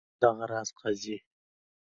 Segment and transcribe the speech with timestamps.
[0.21, 1.17] دغه راز قاضي.